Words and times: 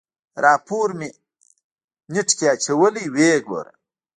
راپور 0.43 0.89
مې 0.99 1.09
نېټ 2.11 2.29
کې 2.37 2.45
اچولی 2.55 3.05
ويې 3.15 3.35
ګوره. 3.47 3.73